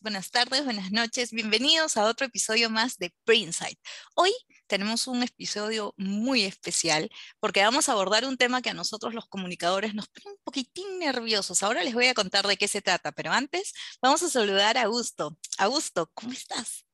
[0.00, 1.30] Buenas tardes, buenas noches.
[1.30, 3.78] Bienvenidos a otro episodio más de Printsight.
[4.14, 4.30] Hoy
[4.66, 9.26] tenemos un episodio muy especial porque vamos a abordar un tema que a nosotros los
[9.26, 11.62] comunicadores nos pone un poquitín nerviosos.
[11.62, 14.84] Ahora les voy a contar de qué se trata, pero antes vamos a saludar a
[14.84, 15.36] Augusto.
[15.58, 16.86] Augusto, ¿cómo estás?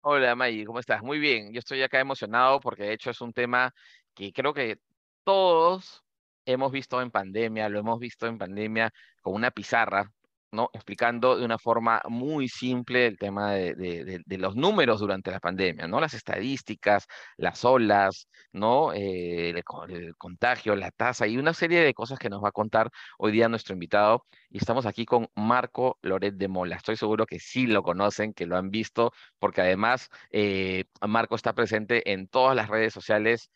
[0.00, 1.02] Hola Maggie, ¿cómo estás?
[1.02, 3.72] Muy bien, yo estoy acá emocionado porque de hecho es un tema
[4.12, 4.78] que creo que
[5.22, 6.02] todos
[6.46, 10.12] hemos visto en pandemia, lo hemos visto en pandemia con una pizarra,
[10.52, 10.70] ¿no?
[10.72, 16.00] explicando de una forma muy simple el tema de, los números durante la pandemia, ¿no?
[16.00, 18.92] las estadísticas, las olas, ¿no?
[18.92, 19.64] Eh, el,
[20.16, 23.48] contagio, la tasa y una serie de cosas que nos va a contar hoy día
[23.48, 24.26] nuestro invitado.
[24.50, 26.76] Y estamos aquí con Marco Loret de Mola.
[26.76, 31.54] Estoy seguro que sí lo conocen, que lo han visto, porque además eh, Marco está
[31.54, 33.50] presente en todas las redes sociales.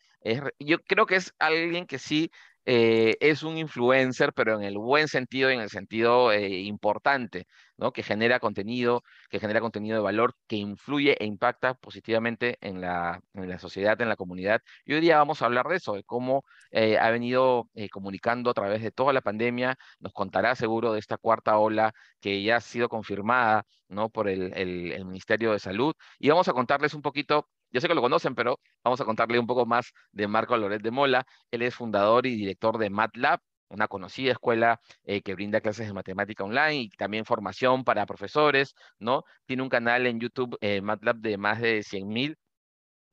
[0.58, 2.30] yo creo que es alguien que sí
[2.66, 7.46] eh, es un influencer, pero en el buen sentido y en el sentido eh, importante,
[7.76, 7.92] ¿no?
[7.92, 13.20] Que genera contenido, que genera contenido de valor, que influye e impacta positivamente en la,
[13.34, 14.60] en la sociedad, en la comunidad.
[14.84, 18.54] Y hoy día vamos a hablar de eso, de cómo eh, ha venido comunicando a
[18.54, 22.60] través de toda la pandemia, nos contará seguro de esta cuarta ola que ya ha
[22.60, 24.10] sido confirmada, ¿no?
[24.10, 25.94] Por el, el Ministerio de Salud.
[26.18, 29.38] Y vamos a contarles un poquito yo sé que lo conocen, pero vamos a contarle
[29.38, 31.26] un poco más de Marco Loret de Mola.
[31.50, 35.92] Él es fundador y director de MATLAB, una conocida escuela eh, que brinda clases de
[35.92, 39.24] matemática online y también formación para profesores, ¿no?
[39.46, 42.36] Tiene un canal en YouTube, eh, MATLAB, de más de 100 mil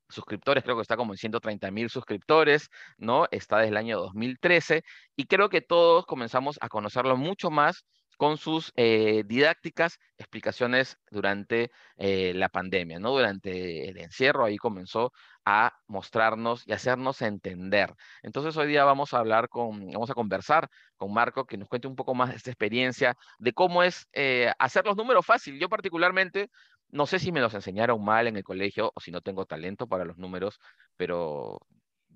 [0.10, 3.28] suscriptores, creo que está como en 130 mil suscriptores, ¿no?
[3.32, 4.84] Está desde el año 2013
[5.16, 7.86] y creo que todos comenzamos a conocerlo mucho más
[8.18, 13.12] con sus eh, didácticas, explicaciones durante eh, la pandemia, ¿no?
[13.12, 15.14] Durante el encierro, ahí comenzó
[15.46, 17.94] a mostrarnos y hacernos entender.
[18.24, 20.68] Entonces hoy día vamos a hablar con, vamos a conversar
[20.98, 24.52] con Marco, que nos cuente un poco más de esta experiencia, de cómo es eh,
[24.60, 25.60] hacer los números fácil.
[25.60, 26.50] Yo particularmente,
[26.90, 29.88] no sé si me los enseñaron mal en el colegio o si no tengo talento
[29.88, 30.60] para los números,
[30.98, 31.60] pero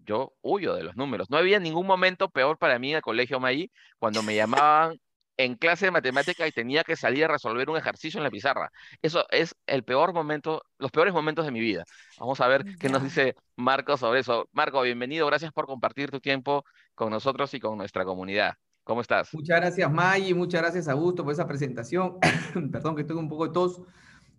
[0.03, 1.29] yo huyo de los números.
[1.29, 4.99] No había ningún momento peor para mí en el colegio Maí cuando me llamaban
[5.37, 8.71] en clase de matemática y tenía que salir a resolver un ejercicio en la pizarra.
[9.01, 11.83] Eso es el peor momento, los peores momentos de mi vida.
[12.19, 14.47] Vamos a ver qué nos dice Marco sobre eso.
[14.51, 16.63] Marco, bienvenido, gracias por compartir tu tiempo
[16.95, 18.53] con nosotros y con nuestra comunidad.
[18.83, 19.33] ¿Cómo estás?
[19.33, 22.17] Muchas gracias, May, muchas gracias, Augusto, por esa presentación.
[22.71, 23.81] Perdón que tengo un poco de tos.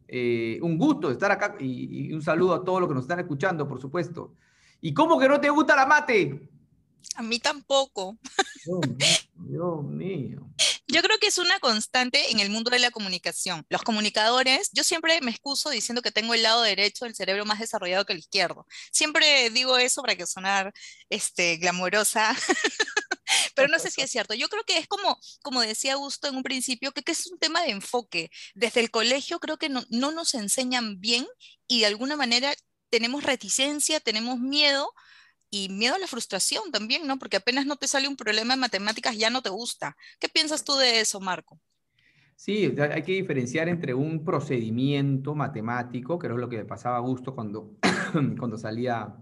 [0.08, 3.20] Eh, un gusto estar acá y, y un saludo a todos los que nos están
[3.20, 4.34] escuchando, por supuesto.
[4.80, 6.48] ¿Y cómo que no te gusta la mate?
[7.16, 8.18] A mí tampoco.
[9.34, 10.48] Dios mío.
[10.92, 13.64] Yo creo que es una constante en el mundo de la comunicación.
[13.70, 17.60] Los comunicadores, yo siempre me excuso diciendo que tengo el lado derecho del cerebro más
[17.60, 18.66] desarrollado que el izquierdo.
[18.90, 20.70] Siempre digo eso para que sonar
[21.08, 22.36] este, glamorosa,
[23.54, 24.34] pero no sé si es cierto.
[24.34, 27.38] Yo creo que es como, como decía Augusto en un principio, que, que es un
[27.38, 28.30] tema de enfoque.
[28.54, 31.26] Desde el colegio creo que no, no nos enseñan bien
[31.66, 32.54] y de alguna manera
[32.90, 34.92] tenemos reticencia, tenemos miedo
[35.52, 37.18] y miedo a la frustración también, ¿no?
[37.18, 39.96] Porque apenas no te sale un problema en matemáticas, ya no te gusta.
[40.18, 41.60] ¿Qué piensas tú de eso, Marco?
[42.34, 47.00] Sí, hay que diferenciar entre un procedimiento matemático, que era lo que me pasaba a
[47.00, 47.76] gusto cuando,
[48.38, 49.14] cuando salía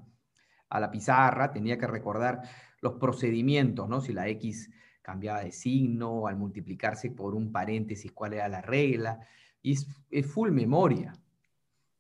[0.69, 2.43] a la pizarra, tenía que recordar
[2.81, 4.01] los procedimientos, ¿no?
[4.01, 4.71] Si la X
[5.03, 9.19] cambiaba de signo, al multiplicarse por un paréntesis, cuál era la regla,
[9.61, 11.13] y es full memoria.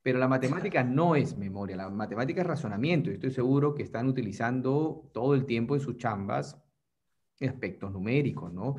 [0.02, 3.10] Pero la matemática no es memoria, la matemática es razonamiento.
[3.10, 6.56] Y estoy seguro que están utilizando todo el tiempo en sus chambas
[7.46, 8.76] aspectos numéricos, ¿no?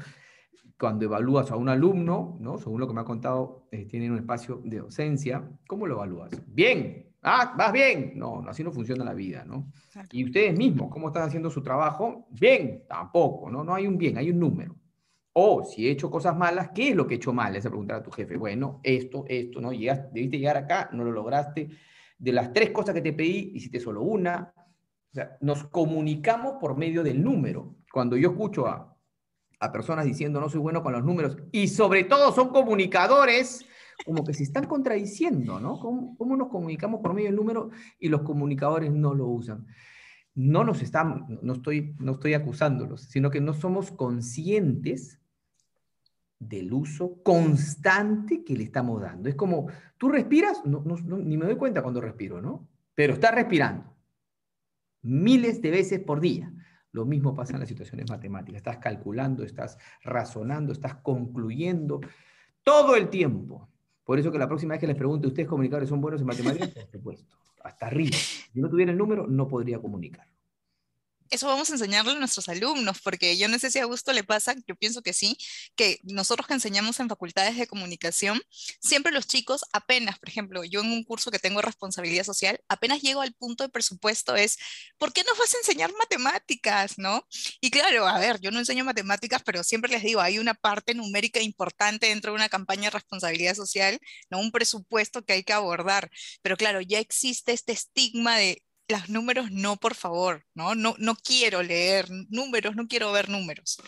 [0.80, 2.58] Cuando evalúas a un alumno, ¿no?
[2.58, 6.32] Según lo que me ha contado, eh, tienen un espacio de docencia, ¿cómo lo evalúas?
[6.48, 8.14] Bien, ah, vas bien.
[8.16, 9.72] No, así no funciona la vida, ¿no?
[10.12, 12.28] Y ustedes mismos, ¿cómo están haciendo su trabajo?
[12.32, 13.64] Bien, tampoco, ¿no?
[13.64, 14.76] No hay un bien, hay un número.
[15.34, 17.56] O si he hecho cosas malas, ¿qué es lo que he hecho mal?
[17.56, 18.36] Es preguntar a tu jefe.
[18.36, 19.72] Bueno, esto, esto, ¿no?
[19.72, 21.70] Llegaste, debiste llegar acá, no lo lograste.
[22.18, 24.54] De las tres cosas que te pedí, hiciste solo una.
[24.56, 27.76] O sea, nos comunicamos por medio del número.
[27.92, 28.92] Cuando yo escucho a,
[29.62, 33.66] a personas diciendo no soy bueno con los números y sobre todo son comunicadores,
[34.06, 35.80] como que se están contradiciendo, ¿no?
[35.80, 37.70] ¿Cómo, ¿Cómo, nos comunicamos por medio del número
[38.00, 39.68] y los comunicadores no lo usan?
[40.34, 45.21] No nos están, no estoy, no estoy acusándolos, sino que no somos conscientes
[46.42, 49.30] del uso constante que le estamos dando.
[49.30, 49.68] Es como,
[49.98, 52.68] tú respiras, no, ni me doy cuenta cuando respiro, ¿no?
[52.96, 53.96] Pero estás respirando
[55.04, 56.52] miles de veces por día.
[56.92, 58.58] Lo mismo pasa en las situaciones matemáticas.
[58.58, 62.02] Estás calculando, estás razonando, estás concluyendo
[62.64, 63.70] todo el tiempo.
[64.04, 66.70] Por eso que la próxima vez que les pregunte, ¿ustedes comunicadores son buenos en matemáticas?
[66.74, 68.18] Por supuesto, hasta arriba.
[68.52, 70.28] Si no tuviera el número, no podría comunicar
[71.32, 74.24] eso vamos a enseñarle a nuestros alumnos, porque yo no sé si a gusto le
[74.24, 75.38] pasa, yo pienso que sí,
[75.76, 78.42] que nosotros que enseñamos en facultades de comunicación,
[78.82, 83.02] siempre los chicos apenas, por ejemplo, yo en un curso que tengo responsabilidad social, apenas
[83.02, 84.58] llego al punto de presupuesto es,
[84.98, 87.26] ¿por qué nos vas a enseñar matemáticas, no?
[87.62, 90.94] Y claro, a ver, yo no enseño matemáticas, pero siempre les digo, hay una parte
[90.94, 94.00] numérica importante dentro de una campaña de responsabilidad social,
[94.30, 96.12] no un presupuesto que hay que abordar,
[96.42, 100.76] pero claro, ya existe este estigma de los números no, por favor, ¿no?
[100.76, 103.82] No, no quiero leer números, no quiero ver números.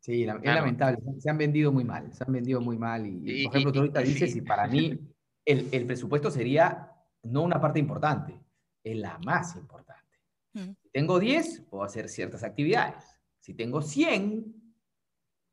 [0.00, 3.06] Sí, es lamentable, se han vendido muy mal, se han vendido muy mal.
[3.06, 4.98] Y, por ejemplo, tú ahorita dices, y para mí
[5.46, 6.90] el, el, presupuesto sería
[7.22, 8.38] no una parte importante,
[8.82, 10.18] es la más importante.
[10.52, 10.74] Mm.
[10.82, 13.02] Si tengo 10, puedo hacer ciertas actividades.
[13.40, 14.54] Si tengo 100,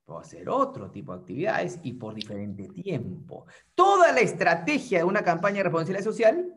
[0.04, 3.46] puedo hacer otro tipo de actividades y por diferente tiempo.
[3.74, 6.54] Toda la estrategia de una campaña de responsabilidad social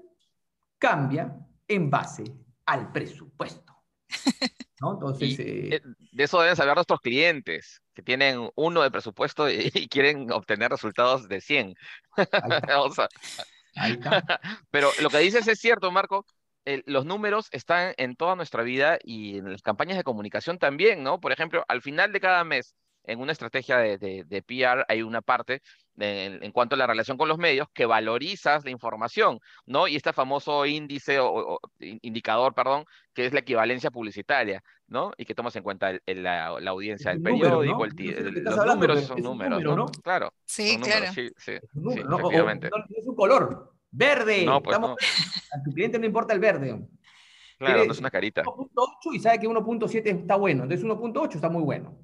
[0.79, 1.38] cambia
[1.69, 2.25] en base
[2.66, 3.75] al presupuesto.
[4.81, 5.81] Entonces, eh,
[6.12, 11.28] de eso deben saber nuestros clientes, que tienen uno de presupuesto y, quieren obtener resultados
[11.28, 11.75] de 100.
[14.70, 16.26] Pero lo que dices es cierto, Marco.
[16.87, 21.19] los números están en toda nuestra vida y en las campañas de comunicación también, ¿no?
[21.20, 22.75] Por ejemplo, al final de cada mes,
[23.05, 25.61] en una estrategia de, de, PR hay una parte
[25.96, 29.87] en cuanto a la relación con los medios que valorizas la información, ¿no?
[29.87, 35.12] Y este famoso índice o, indicador, perdón, que es la equivalencia publicitaria, ¿no?
[35.17, 39.87] Y que tomas en cuenta la, audiencia del periódico, los números son números, ¿no?
[40.02, 40.32] Claro.
[40.44, 41.12] Sí, claro.
[41.12, 42.70] sí, sí, efectivamente.
[42.97, 44.44] es un color, verde.
[44.44, 46.87] No, pues A tu cliente no importa el verde.
[47.56, 48.43] Claro, no es una carita.
[48.43, 51.97] 1.8 y sabe que 1.7 está bueno, entonces 1.8 está muy bueno.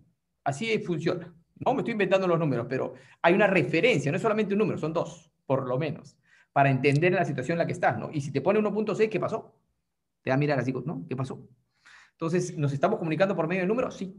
[0.44, 1.34] Así funciona.
[1.64, 4.78] No me estoy inventando los números, pero hay una referencia, no es solamente un número,
[4.78, 6.16] son dos, por lo menos,
[6.52, 8.10] para entender la situación en la que estás, ¿no?
[8.12, 9.54] Y si te pone 1.6, ¿qué pasó?
[10.22, 11.04] Te va a mirar así, ¿no?
[11.08, 11.46] ¿Qué pasó?
[12.12, 13.96] Entonces, ¿nos estamos comunicando por medio de números?
[13.96, 14.14] Sí.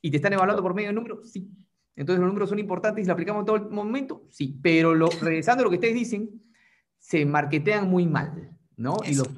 [0.00, 1.30] ¿Y te están evaluando por medio de números?
[1.30, 1.50] Sí.
[1.96, 4.26] Entonces, ¿los números son importantes y se aplicamos en todo el momento?
[4.30, 4.58] Sí.
[4.62, 6.42] Pero lo, regresando a lo que ustedes dicen,
[6.98, 8.50] se marquetean muy mal.
[8.76, 8.96] ¿no?
[9.06, 9.30] Y los,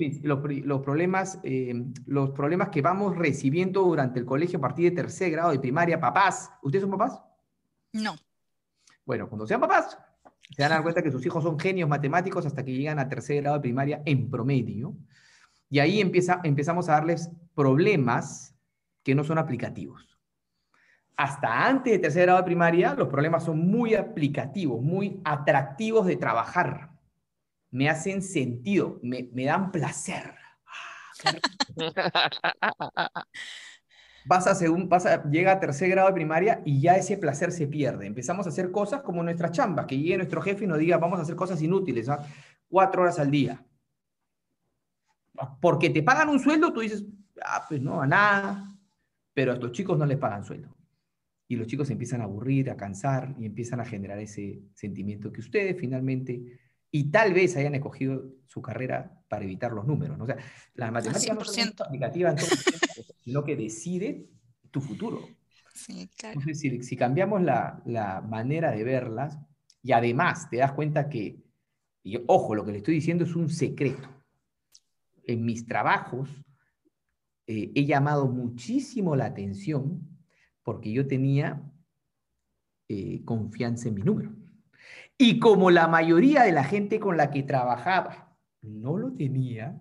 [0.65, 1.75] los, problemas, eh,
[2.07, 6.01] los problemas que vamos recibiendo durante el colegio a partir de tercer grado de primaria,
[6.01, 7.21] papás, ¿ustedes son papás?
[8.03, 8.17] No.
[9.05, 9.99] Bueno, cuando sean papás,
[10.57, 13.57] se dan cuenta que sus hijos son genios matemáticos hasta que llegan a tercer grado
[13.57, 14.97] de primaria en promedio.
[15.69, 18.55] Y ahí empieza, empezamos a darles problemas
[19.03, 20.19] que no son aplicativos.
[21.17, 26.17] Hasta antes de tercer grado de primaria, los problemas son muy aplicativos, muy atractivos de
[26.17, 26.97] trabajar
[27.71, 30.35] me hacen sentido, me, dan placer.
[34.27, 37.69] Vas a según, pasa, llega a tercer grado de primaria y ya ese placer se
[37.69, 38.07] pierde.
[38.07, 41.21] Empezamos a hacer cosas como nuestras chambas, que llegue nuestro jefe y nos diga, vamos
[41.21, 42.19] a hacer cosas inútiles, ¿ah?
[42.69, 43.65] cuatro horas al día.
[45.61, 47.05] Porque te pagan un sueldo, tú dices,
[47.41, 48.77] ah, pues no, a nada.
[49.33, 50.75] Pero a estos chicos no les pagan sueldo.
[51.47, 55.31] Y los chicos se empiezan a aburrir, a cansar y empiezan a generar ese sentimiento
[55.31, 56.59] que ustedes finalmente
[56.91, 60.19] y tal vez hayan escogido su carrera para evitar los números.
[60.19, 60.25] ¿no?
[60.25, 60.37] O sea,
[60.75, 62.39] la matemática no es aplicativa en
[63.27, 64.31] sino que decide
[64.71, 65.29] tu futuro.
[65.75, 66.39] Sí, claro.
[66.39, 69.37] Entonces, si, cambiamos la, la, manera de verlas,
[69.83, 71.43] y además te das cuenta que,
[72.05, 74.09] y ojo, lo que le estoy diciendo es un secreto.
[75.25, 76.31] En mis trabajos
[77.49, 80.09] eh, he llamado muchísimo la atención
[80.63, 81.69] porque yo tenía
[82.89, 84.37] eh, confianza en mi número.
[85.19, 89.81] Y como la mayoría de la gente con la que trabajaba no lo tenía,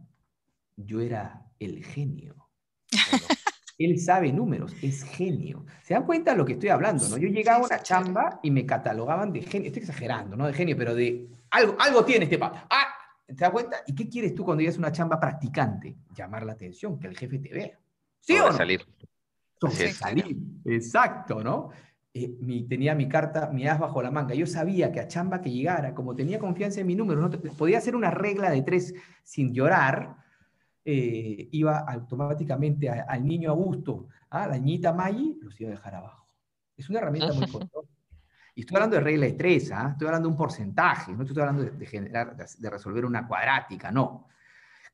[0.78, 2.50] yo era el genio.
[3.78, 5.66] él sabe números, es genio.
[5.84, 7.08] ¿Se dan cuenta de lo que estoy hablando?
[7.10, 7.18] ¿no?
[7.18, 9.68] Yo llegaba a una chamba y me catalogaban de genio.
[9.68, 12.68] Estoy exagerando, no de genio, pero de algo, algo tiene este pata.
[12.70, 12.88] Ah,
[13.28, 13.78] ¿te das cuenta?
[13.86, 15.98] ¿Y qué quieres tú cuando llegas a una chamba practicante?
[16.16, 17.80] Llamar la atención, que el jefe te vea.
[18.22, 18.54] ¿Sí o no?
[18.54, 18.82] salir.
[19.94, 20.38] salir.
[20.66, 21.70] Exacto, ¿no?
[22.14, 24.34] Eh, tenía mi carta, mi as bajo la manga.
[24.34, 27.78] Yo sabía que a chamba que llegara, como tenía confianza en mi número, no podía
[27.78, 30.16] hacer una regla de tres sin llorar,
[30.86, 36.28] eh, iba automáticamente al niño Augusto, a la niñita Maggi, los iba a dejar abajo.
[36.78, 37.90] Es una herramienta muy poderosa.
[38.54, 39.90] Y estoy hablando de regla de tres, ¿ah?
[39.92, 44.28] estoy hablando de un porcentaje, no estoy hablando de, generar, de resolver una cuadrática, no.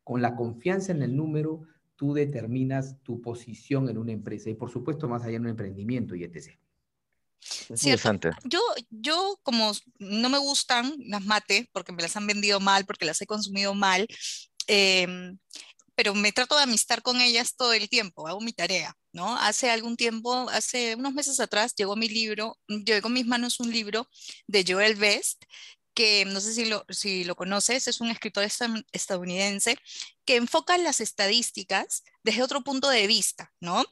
[0.04, 1.62] Con la confianza en el número,
[1.96, 6.16] tú determinas tu posición en una empresa y por supuesto más allá en un emprendimiento
[6.16, 6.58] y etc.
[7.70, 8.32] Interesante.
[8.46, 13.06] Yo, yo como no me gustan las mate porque me las han vendido mal, porque
[13.06, 14.08] las he consumido mal,
[14.66, 15.38] em,
[16.02, 19.38] pero me trato de amistar con ellas todo el tiempo, hago mi tarea, ¿no?
[19.38, 23.70] Hace algún tiempo, hace unos meses atrás, llegó mi libro, llegó a mis manos un
[23.70, 24.10] libro
[24.48, 25.44] de Joel Best,
[25.94, 28.44] que no sé si lo, si lo conoces, es un escritor
[28.92, 29.78] estadounidense
[30.26, 33.86] que enfoca las estadísticas desde otro punto de vista, ¿no?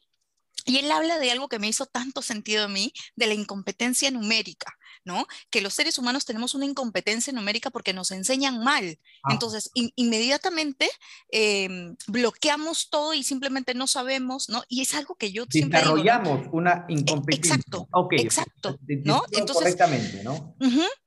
[0.65, 4.09] Y él habla de algo que me hizo tanto sentido a mí, de la incompetencia
[4.09, 5.27] numérica, ¿no?
[5.50, 9.00] Que los seres humanos tenemos una incompetencia numérica porque nos enseñan mal.
[9.24, 9.34] Ah.
[9.34, 10.89] Entonces, inmediatamente
[11.32, 14.63] em, bloqueamos todo y simplemente no sabemos, ¿no?
[14.68, 17.56] Y es algo que yo siempre Desarrollamos una e, incompetencia.
[17.56, 19.24] Exacto, exacto, ¿no?
[19.32, 20.56] Entonces, correctamente, ¿no?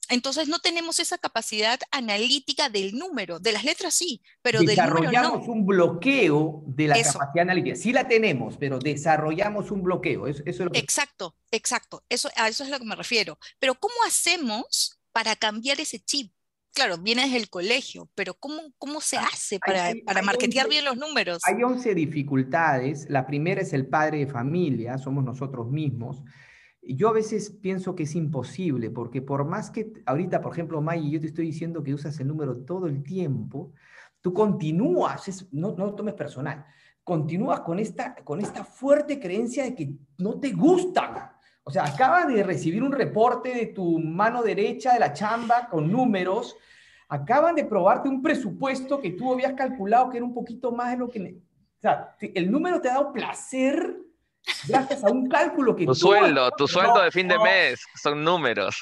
[0.09, 4.95] Entonces no tenemos esa capacidad analítica del número, de las letras sí, pero del número
[4.95, 5.01] no.
[5.01, 7.77] Desarrollamos un bloqueo de la capacidad analítica.
[7.77, 10.27] Sí la tenemos, pero desarrollamos un bloqueo.
[10.27, 12.05] Eso, es lo Exacto, exacto.
[12.09, 13.39] Eso, a eso es a lo que me refiero.
[13.59, 16.33] Pero ¿cómo hacemos para cambiar ese chip?
[16.75, 20.87] Claro, viene desde el colegio, pero ¿cómo, cómo se ah, hace para, para marketear bien
[20.87, 21.43] los números?
[21.45, 23.07] Hay 11 dificultades.
[23.11, 26.23] La primera es el padre de familia, somos nosotros mismos.
[26.83, 31.11] Yo a veces pienso que es imposible, porque por más que ahorita, por ejemplo, May,
[31.11, 33.73] yo te estoy diciendo que usas el número todo el tiempo,
[34.21, 36.65] tú continúas, no, no lo tomes personal,
[37.05, 41.31] continúas con esta, con esta fuerte creencia de que no te gustan.
[41.65, 45.91] O sea, acabas de recibir un reporte de tu mano derecha de la chamba con
[45.91, 46.57] números,
[47.09, 50.97] acaban de probarte un presupuesto que tú habías calculado que era un poquito más de
[50.97, 51.21] lo que...
[51.21, 53.97] O sea, el número te ha dado placer
[54.69, 58.81] gracias a un cálculo que tu sueldo, tu sueldo de fin de mes son números.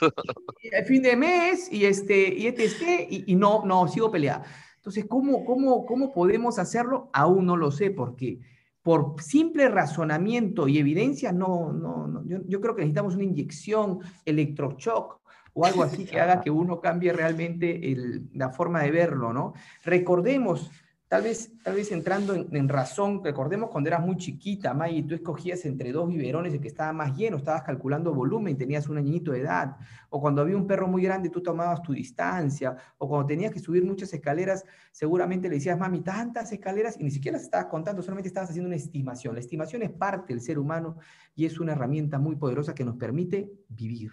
[0.63, 4.45] De fin de mes y este y este y, y no no sigo peleada.
[4.81, 7.11] Entonces, ¿cómo, cómo, ¿cómo podemos hacerlo?
[7.13, 8.41] Aún no lo sé, porque
[8.83, 12.25] por simple razonamiento y evidencia, no, no, no.
[12.25, 15.21] Yo, yo creo que necesitamos una inyección, electroshock
[15.53, 19.53] o algo así que haga que uno cambie realmente el, la forma de verlo, ¿no?
[19.85, 20.71] Recordemos
[21.11, 25.65] Tal vez, tal vez entrando en, razón, recordemos cuando eras muy chiquita, May, tú escogías
[25.65, 29.41] entre dos biberones el que estaba más lleno, estabas calculando volumen, tenías un añito de
[29.41, 29.77] edad,
[30.09, 33.59] o cuando había un perro muy grande, tú tomabas tu distancia, o cuando tenías que
[33.59, 38.03] subir muchas escaleras, seguramente le decías, mami, tantas escaleras, y ni siquiera las estabas contando,
[38.03, 39.35] solamente estabas haciendo una estimación.
[39.35, 40.97] La estimación es parte del ser humano
[41.35, 44.13] y es una herramienta muy poderosa que nos permite vivir.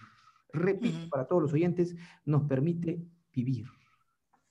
[0.51, 3.67] Repito, para todos los oyentes, nos permite vivir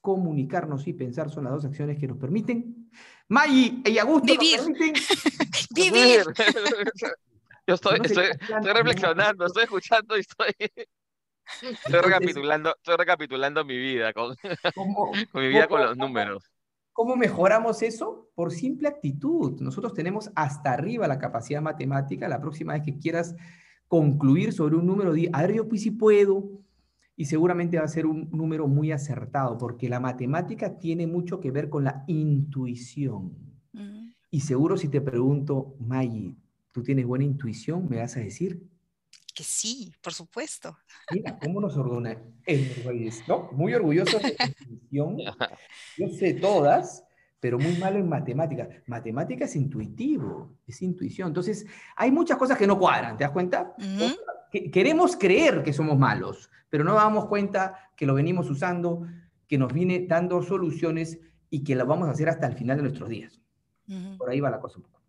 [0.07, 2.89] comunicarnos y pensar son las dos acciones que nos permiten.
[3.27, 4.59] Maggi y Augusto Vivir.
[4.59, 4.95] nos permiten
[5.75, 6.23] Vivir.
[7.67, 14.13] Yo estoy, estoy, estoy, reflexionando, estoy escuchando y estoy, estoy, recapitulando, estoy recapitulando mi vida
[14.13, 14.37] con,
[15.33, 16.45] con mi vida con los números.
[16.93, 18.31] ¿Cómo mejoramos eso?
[18.37, 19.61] Por simple actitud.
[19.61, 22.29] Nosotros tenemos hasta arriba la capacidad matemática.
[22.29, 23.35] La próxima vez que quieras
[23.89, 26.45] concluir sobre un número, di, a ver, yo pues sí puedo,
[27.17, 31.51] y seguramente va a ser un número muy acertado, porque la matemática tiene mucho que
[31.51, 33.33] ver con la intuición.
[33.73, 34.11] Mm.
[34.31, 36.37] Y seguro si te pregunto, Maggie,
[36.73, 37.89] ¿tú tienes buena intuición?
[37.89, 38.63] ¿Me vas a decir?
[39.35, 40.77] Que sí, por supuesto.
[41.13, 42.23] Mira, ¿cómo nos ordena?
[43.27, 43.51] ¿no?
[43.53, 45.17] Muy orgulloso de la intuición.
[45.99, 47.03] Yo sé todas,
[47.41, 48.69] pero muy malo en matemática.
[48.87, 51.29] Matemática es intuitivo, es intuición.
[51.29, 53.75] Entonces, hay muchas cosas que no cuadran, ¿te das cuenta?
[54.73, 59.07] Queremos creer que somos malos, pero no damos cuenta que lo venimos usando,
[59.49, 61.19] que nos viene dando soluciones
[61.51, 63.41] y que lo vamos a hacer hasta el final de nuestros días.
[64.19, 65.01] Por ahí va la cosa un poco.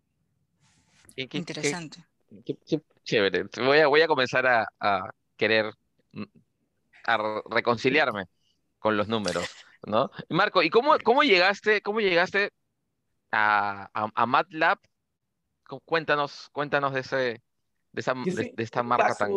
[1.16, 2.04] Interesante.
[3.02, 3.44] chévere.
[3.56, 5.72] Voy a, voy a comenzar a, querer
[6.12, 6.22] mm,
[7.04, 8.26] a reconciliarme
[8.78, 9.48] con los números,
[9.86, 10.10] ¿no?
[10.28, 12.52] Marco, ¿y cómo, cómo llegaste, cómo llegaste
[13.32, 14.78] a, a MATLAB?
[15.84, 17.42] Cuéntanos, cuéntanos de ese,
[17.92, 19.30] de, esta marca tan...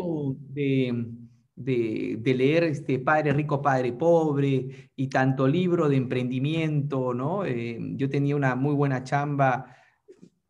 [0.50, 1.15] De,
[1.55, 7.46] de, leer este Padre Rico, Padre Pobre y tanto libro de emprendimiento, ¿no?
[7.46, 9.75] Eh, yo tenía una muy buena chamba,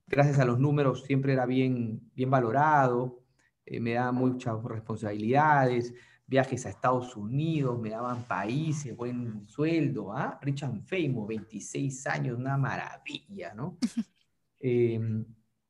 [0.08, 3.24] gracias a los números siempre era bien, bien valorado,
[3.66, 5.94] eh, me daban muchas responsabilidades,
[6.28, 10.40] viajes a Estados Unidos, me daban países, buen sueldo, ¿ah?
[10.42, 13.78] Richard Famous, 26 años, una maravilla, ¿no?
[14.64, 15.00] Eh,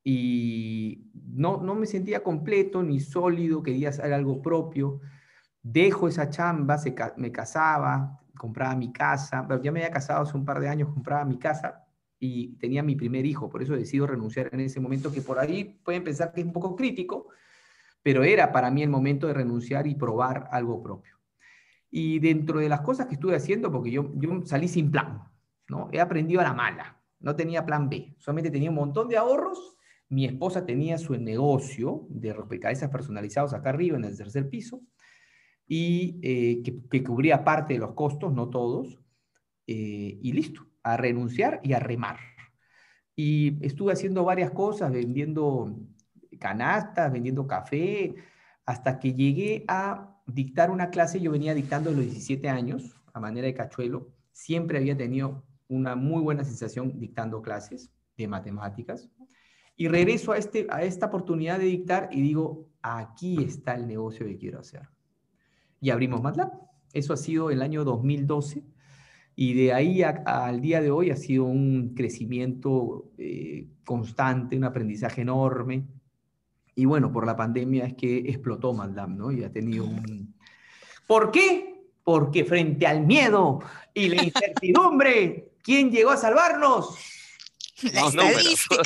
[0.04, 5.00] y no, no me sentía completo ni sólido, quería hacer algo propio.
[5.62, 10.36] Dejo esa chamba, se, me casaba, compraba mi casa, pero ya me había casado hace
[10.36, 11.86] un par de años, compraba mi casa
[12.20, 15.80] y tenía mi primer hijo, por eso decido renunciar en ese momento, que por ahí
[15.84, 17.28] pueden pensar que es un poco crítico,
[18.04, 21.18] pero era para mí el momento de renunciar y probar algo propio.
[21.90, 25.24] Y dentro de las cosas que estuve haciendo, porque yo, yo salí sin plan,
[25.68, 25.90] ¿no?
[25.92, 29.78] He aprendido a la mala, no tenía plan B, solamente tenía un montón de ahorros
[30.12, 34.82] Mi esposa tenía su negocio de rompecabezas personalizados acá arriba, en el tercer piso,
[35.66, 39.00] y eh, que, cubría parte de los costos, no todos,
[39.68, 42.18] eh, y listo, a renunciar y a remar.
[43.16, 45.80] Y estuve haciendo varias cosas, vendiendo
[46.42, 48.14] canastas, vendiendo café,
[48.66, 53.22] hasta que llegué a dictar una clase, yo venía dictando a los 17 años, a
[53.22, 59.10] manera de cachuelo, siempre había tenido una muy buena sensación dictando clases de matemáticas.
[59.82, 64.28] Y regreso a, este, a esta oportunidad de dictar y digo, aquí está el negocio
[64.28, 64.88] que quiero hacer.
[65.80, 66.52] Y abrimos MATLAB.
[66.94, 68.64] Eso ha sido el año 2012.
[69.36, 75.22] Y de ahí al día de hoy ha sido un crecimiento eh, constante, un aprendizaje
[75.22, 75.88] enorme.
[76.76, 79.32] Y bueno, por la pandemia es que explotó MATLAB, ¿no?
[79.32, 80.36] Y ha tenido un...
[81.08, 81.88] ¿Por qué?
[82.04, 83.58] Porque frente al miedo
[83.96, 87.21] y la incertidumbre, ¿quién llegó a salvarnos?
[87.94, 88.84] La estadística.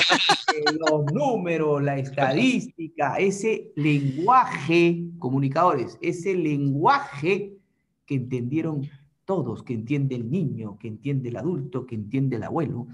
[0.80, 7.58] Los números, la estadística, ese lenguaje, comunicadores, ese lenguaje
[8.06, 8.88] que entendieron
[9.26, 12.88] todos, que entiende el niño, que entiende el adulto, que entiende el abuelo,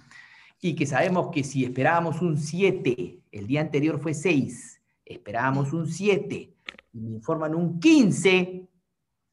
[0.59, 5.87] y que sabemos que si esperábamos un 7, el día anterior fue 6, esperábamos un
[5.87, 6.53] 7,
[6.93, 8.67] y me informan un 15,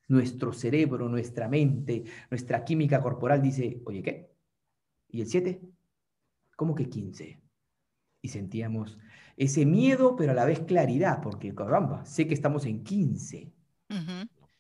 [0.09, 4.31] nuestro cerebro, nuestra mente, nuestra química corporal dice, oye, ¿qué?
[5.11, 5.61] ¿Y el 7?
[6.59, 7.41] ¿Cómo que 15?
[8.21, 8.99] Y sentíamos
[9.37, 13.53] ese miedo, pero a la vez claridad, porque caramba, sé que estamos en 15.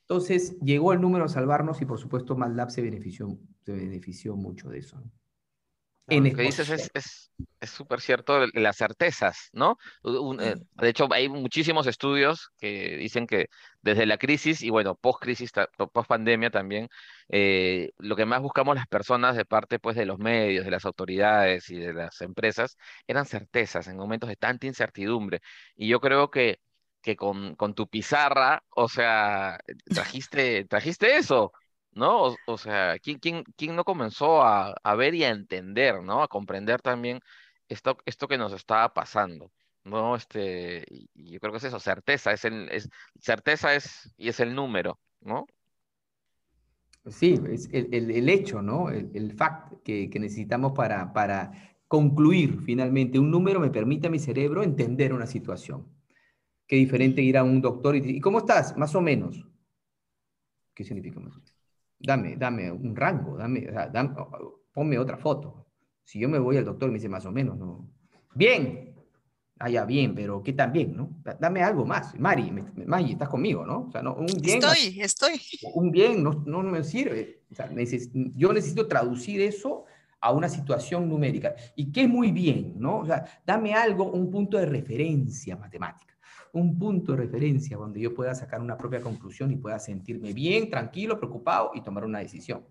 [0.03, 4.69] Entonces llegó el número a salvarnos y por supuesto MATLAB se benefició, se benefició mucho
[4.71, 5.03] de eso
[6.09, 6.71] lo que dices
[7.61, 9.77] es súper cierto, las certezas, ¿no?
[10.41, 13.47] Eh, de hecho, hay muchísimos estudios que dicen que
[13.83, 15.53] desde la crisis y bueno, post-crisis,
[15.93, 16.89] post-pandemia también,
[17.29, 20.85] eh, lo que más buscamos las personas de parte pues de los medios, de las
[20.85, 25.41] autoridades y de las empresas, eran certezas en momentos de tanta incertidumbre.
[25.77, 26.61] Y yo creo que,
[27.03, 29.59] que con, con tu pizarra, o sea,
[29.95, 31.53] trajiste, trajiste eso.
[31.99, 32.37] ¿No?
[32.47, 36.23] O, sea, ¿quién, quién, quién no comenzó a, a, ver y a entender, ¿no?
[36.23, 37.21] A comprender también
[37.69, 39.51] esto, esto que nos estaba pasando,
[39.85, 40.15] ¿no?
[40.17, 42.89] Este, y yo creo que es eso, certeza, es el, es,
[43.21, 45.47] certeza es, y es el número, ¿no?
[47.07, 48.91] Sí, es el, el, el hecho, ¿no?
[48.91, 51.53] El, fact que, que, necesitamos para, para
[51.89, 53.19] concluir finalmente.
[53.19, 55.87] Un número me permite a mi cerebro entender una situación.
[56.67, 58.77] Qué diferente ir a un doctor y decir, ¿cómo estás?
[58.77, 59.47] Más o menos.
[60.75, 61.58] ¿Qué significa más o menos?
[61.99, 63.69] Dame, dame un rango, dame,
[64.73, 65.67] ponme otra foto.
[66.05, 67.89] Si yo me voy al doctor me dice más o menos, no.
[68.35, 68.95] Bien,
[69.59, 71.21] ah, ya, bien, pero ¿qué tan bien, no?
[71.39, 72.19] Dame algo más.
[72.19, 72.51] Mari,
[72.87, 73.87] Mari, estás conmigo, ¿no?
[73.89, 74.59] O sea, no, un bien.
[74.59, 75.41] Estoy, estoy.
[75.75, 77.43] Un bien no, no me sirve.
[77.51, 77.69] O sea,
[78.35, 79.85] yo necesito traducir eso
[80.21, 81.55] a una situación numérica.
[81.77, 82.99] Y qué muy bien, ¿no?
[82.99, 86.18] O sea, dame algo, un punto de referencia matemática
[86.53, 90.71] un punto de referencia donde yo pueda sacar una propia conclusión y pueda sentirme bien,
[90.71, 92.65] tranquilo, preocupado y tomar una decisión.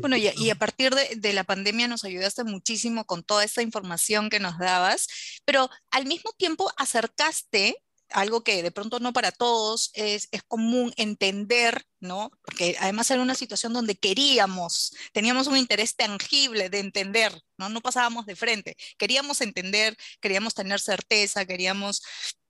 [0.00, 4.28] Bueno, y, a partir de, de, la pandemia nos ayudaste muchísimo con toda esta información
[4.28, 5.06] que nos dabas,
[5.44, 7.76] pero al mismo tiempo acercaste
[8.12, 12.30] algo que de pronto no para todos es, es, común entender, ¿no?
[12.42, 17.68] Porque además era una situación donde queríamos, teníamos un interés tangible de entender, ¿no?
[17.68, 22.02] No pasábamos de frente, queríamos entender, queríamos tener certeza, queríamos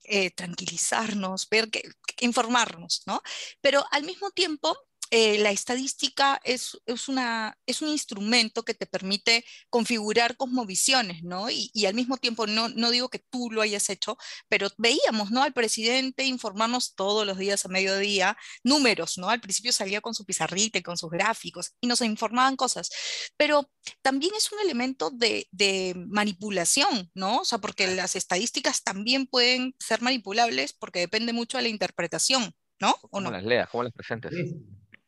[0.03, 1.83] eh, tranquilizarnos, ver que,
[2.21, 3.21] informarnos, ¿no?
[3.61, 4.75] Pero al mismo tiempo
[5.13, 11.49] eh, la estadística es, es, una, es un instrumento que te permite configurar cosmovisiones, ¿no?
[11.49, 15.29] Y, y, al mismo tiempo, no, no digo que tú lo hayas hecho, pero veíamos,
[15.29, 15.43] ¿no?
[15.43, 19.29] Al presidente informarnos todos los días a mediodía, números, ¿no?
[19.29, 22.89] Al principio salía con su pizarrita y con sus gráficos y nos informaban cosas,
[23.35, 23.69] pero
[24.01, 27.39] también es un elemento de, de manipulación, ¿no?
[27.39, 32.53] O sea, porque las estadísticas también pueden ser manipulables porque depende mucho de la interpretación,
[32.79, 32.95] ¿no?
[33.09, 33.29] ¿O no?
[33.29, 33.69] las leas?
[33.69, 34.33] ¿Cómo las presentes?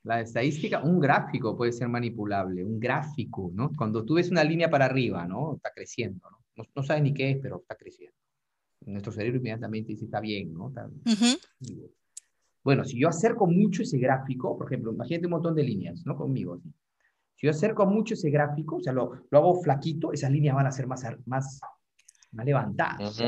[0.03, 3.71] La estadística, un gráfico puede ser manipulable, un gráfico, ¿no?
[3.75, 5.55] Cuando tú ves una línea para arriba, ¿no?
[5.55, 6.65] Está creciendo, ¿no?
[6.75, 8.15] No, sabes ni qué es, pero está creciendo.
[8.85, 10.73] Nuestro cerebro inmediatamente dice, está bien, ¿no?
[12.63, 16.17] Bueno, si yo acerco mucho ese gráfico, por ejemplo, imagínate un montón de líneas, ¿no?
[16.17, 16.59] Conmigo.
[17.35, 20.67] Si yo acerco mucho ese gráfico, o sea, lo, lo hago flaquito, esas líneas van
[20.67, 21.61] a ser más, más,
[22.31, 23.21] más levantadas.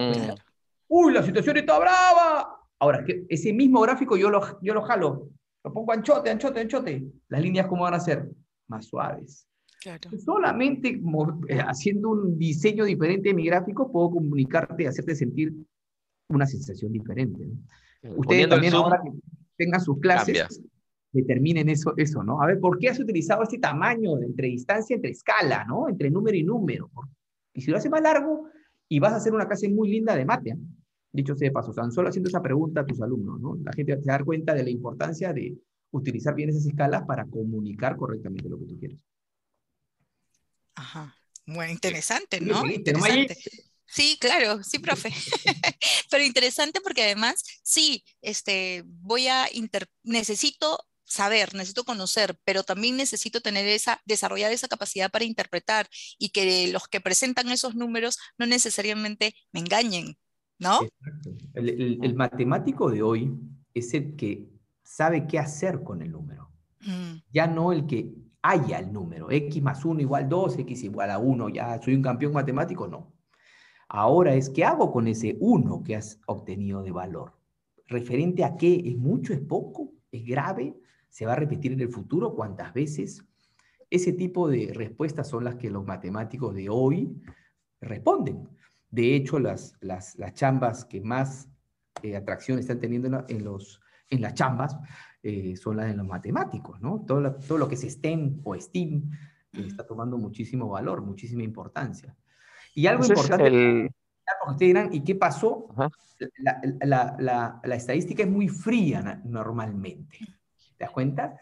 [0.90, 2.60] ¡Uy, la situación está brava!
[2.80, 5.30] Ahora, ese mismo gráfico yo lo, yo lo jalo
[5.66, 7.04] lo pongo anchote, anchote, anchote.
[7.28, 8.30] Las líneas, ¿cómo van a ser?
[8.68, 9.48] Más suaves.
[10.24, 11.02] Solamente
[11.50, 15.54] eh, haciendo un diseño diferente de mi gráfico puedo comunicarte, hacerte sentir
[16.30, 17.48] una sensación diferente.
[18.16, 19.12] Ustedes también ahora que
[19.58, 20.62] tengan sus clases,
[21.12, 22.42] determinen eso, eso, ¿no?
[22.42, 25.90] A ver, ¿por qué has utilizado este tamaño de entre distancia, entre escala, ¿no?
[25.90, 26.92] Entre número y número.
[27.54, 28.50] Y si lo hace más largo,
[28.88, 30.56] Y vas a hacer una clase muy linda de mate.
[31.16, 33.56] Dicho sea de paso, tan solo haciendo esa pregunta a tus alumnos, ¿no?
[33.64, 35.58] La gente se da cuenta de la importancia de
[35.92, 38.98] utilizar bien esas escalas para comunicar correctamente lo que tú quieres.
[40.76, 41.16] Ajá.
[41.46, 42.66] Bueno, interesante, ¿no?
[42.66, 43.38] Interesante.
[43.86, 45.10] Sí, claro, sí, profe.
[46.12, 49.48] Pero interesante porque además, sí, este, voy a
[50.04, 56.30] necesito saber, necesito conocer, pero también necesito tener esa, desarrollar esa capacidad para interpretar y
[56.30, 60.18] que los que presentan esos números no necesariamente me engañen,
[60.60, 60.80] ¿no?
[61.54, 63.38] El, matemático de hoy
[63.74, 64.48] es el que
[64.84, 66.50] sabe qué hacer con el número.
[66.82, 67.18] Mm.
[67.32, 71.18] Ya no el que haya el número, x más 1 igual 2, x igual a
[71.18, 73.12] 1, ya soy un campeón matemático, no.
[73.88, 77.34] Ahora es, ¿qué hago con ese 1 que has obtenido de valor?
[77.88, 78.82] ¿Referente a qué?
[78.86, 79.34] ¿Es mucho?
[79.34, 79.94] ¿Es poco?
[80.12, 80.76] ¿Es grave?
[81.10, 82.36] ¿Se va a repetir en el futuro?
[82.36, 83.24] ¿Cuántas veces?
[83.90, 87.16] Ese tipo de respuestas son las que los matemáticos de hoy
[87.80, 88.50] responden.
[88.96, 91.50] De hecho, las, las, chambas que más
[92.02, 94.78] eh, atracción están teniendo en, los, en las chambas
[95.22, 97.04] eh, son las de los matemáticos, ¿no?
[97.06, 99.12] Todo lo, todo lo que es STEM o STEAM
[99.52, 102.16] eh, está tomando muchísimo valor, muchísima importancia.
[102.74, 103.92] Y algo importante, el...
[104.48, 105.68] ustedes dirán, ¿y qué pasó?
[106.38, 110.20] La, la, la, la, estadística es muy fría normalmente.
[110.78, 111.38] ¿Te das cuenta?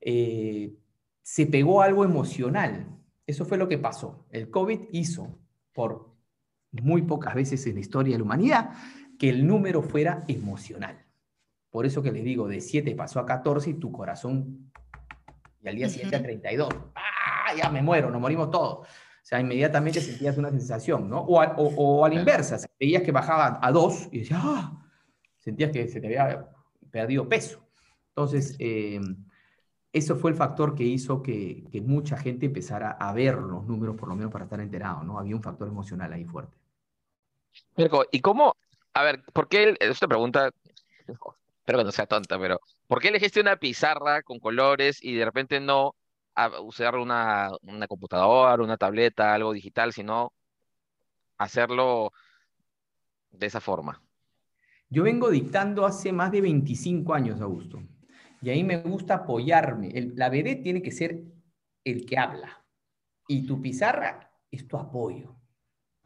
[0.00, 0.72] Eh,
[1.20, 2.96] se pegó algo emocional.
[3.26, 4.24] Eso fue lo que pasó.
[4.30, 5.36] El COVID hizo,
[5.72, 6.11] por
[6.72, 8.70] muy pocas veces en la historia de la humanidad,
[9.18, 11.04] que el número fuera emocional.
[11.70, 14.72] Por eso que les digo, de 7 pasó a 14 y tu corazón,
[15.62, 16.68] y al día siguiente a 32.
[16.94, 17.54] ¡Ah!
[17.56, 18.86] Ya me muero, nos morimos todos.
[18.88, 21.20] O sea, inmediatamente sentías una sensación, ¿no?
[21.20, 24.84] O, o, a la inversa, veías que bajaba a 2 y decías, ¡ah!
[25.38, 26.48] Sentías que se te había
[26.90, 27.64] perdido peso.
[28.08, 29.00] Entonces, eh,
[29.92, 34.08] eso fue el factor que hizo que, mucha gente empezara a ver los números, por
[34.08, 35.18] lo menos para estar enterado, ¿no?
[35.18, 36.56] Había un factor emocional ahí fuerte.
[38.10, 38.56] ¿Y cómo?
[38.94, 39.76] A ver, ¿por qué?
[39.80, 40.50] Esta pregunta,
[40.98, 45.24] espero que no sea tonta, pero ¿por qué elegiste una pizarra con colores y de
[45.24, 45.94] repente no
[46.62, 50.32] usar una, una computadora, una tableta, algo digital, sino
[51.38, 52.12] hacerlo
[53.30, 54.02] de esa forma?
[54.88, 57.82] Yo vengo dictando hace más de 25 años, Augusto.
[58.42, 60.12] Y ahí me gusta apoyarme.
[60.16, 61.22] la BD tiene que ser
[61.84, 62.62] el que habla.
[63.26, 65.36] Y tu pizarra es tu apoyo.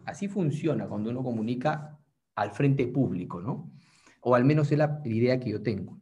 [0.07, 1.99] Así funciona cuando uno comunica
[2.37, 3.73] al frente público, ¿no?
[4.21, 6.01] O al menos es la, idea que yo tengo.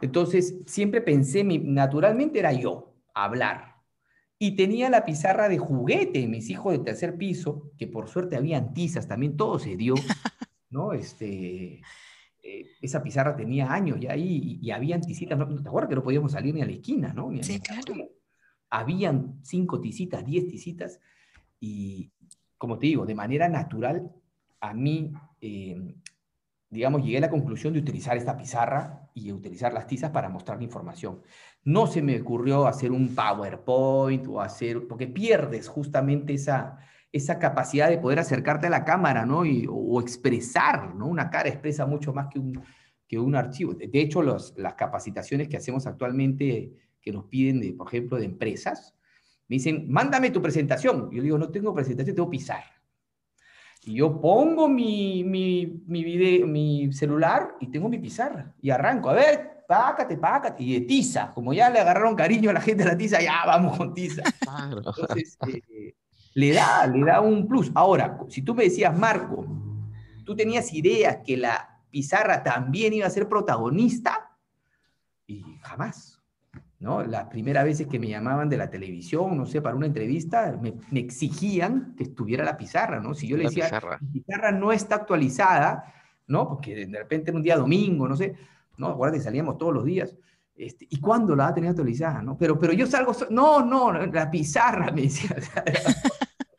[0.00, 3.76] Entonces, siempre pensé, naturalmente era yo, hablar.
[4.38, 8.74] Y tenía la pizarra de juguete, mis hijos de tercer piso, que por suerte habían
[8.74, 9.94] tizas, también todo se dio,
[10.70, 10.92] ¿no?
[10.92, 11.80] Este,
[12.42, 15.48] eh, esa pizarra tenía años ya ahí y, habían ticitas, ¿no?
[15.48, 17.30] ¿te acuerdas que no podíamos salir ni a la esquina, ¿no?
[17.42, 17.94] sí, claro.
[18.70, 21.00] Habían cinco ticitas, diez ticitas
[21.58, 22.12] y,
[22.58, 24.10] como te digo, de manera natural,
[24.60, 25.94] a mí, em,
[26.70, 30.58] digamos, llegué a la conclusión de utilizar esta pizarra y utilizar las tizas para mostrar
[30.58, 31.22] la información.
[31.64, 36.78] No se me ocurrió hacer un PowerPoint o hacer, porque pierdes justamente esa,
[37.12, 39.42] esa capacidad de poder acercarte a la cámara, ¿no?
[39.70, 41.06] O, expresar, ¿no?
[41.06, 42.60] Una cara expresa mucho más que un,
[43.06, 43.74] que un archivo.
[43.74, 48.26] De hecho, los, las capacitaciones que hacemos actualmente, que nos piden, de, por ejemplo, de
[48.26, 48.94] empresas,
[49.48, 51.10] me dicen, mándame tu presentación.
[51.10, 52.72] Yo digo, no tengo presentación, tengo pizarra.
[53.84, 58.52] Y yo pongo mi, mi, mi, video, mi celular y tengo mi pizarra.
[58.60, 60.64] Y arranco, a ver, pácate, pácate.
[60.64, 63.44] Y de tiza, como ya le agarraron cariño a la gente de la tiza, ya
[63.46, 64.22] vamos con tiza.
[64.72, 65.94] Entonces, eh,
[66.34, 67.70] le da, le da un plus.
[67.74, 69.46] Ahora, si tú me decías, Marco,
[70.24, 74.36] tú tenías idea que la pizarra también iba a ser protagonista,
[75.26, 76.15] y jamás.
[76.78, 77.02] ¿No?
[77.02, 80.74] Las primeras veces que me llamaban de la televisión, no sé, para una entrevista, me,
[80.98, 83.14] exigían que estuviera la pizarra, ¿no?
[83.14, 83.98] Si yo le decía, pizarra.
[84.00, 85.94] la pizarra no está actualizada,
[86.26, 86.48] ¿no?
[86.48, 88.34] Porque de repente en un día domingo, no sé,
[88.76, 88.88] ¿no?
[88.88, 90.16] Acuérdate, salíamos todos los días.
[90.54, 92.22] Este, ¿Y cuándo la va a tener actualizada?
[92.22, 92.38] ¿no?
[92.38, 95.36] Pero, pero yo salgo, no, no, la pizarra, me decía.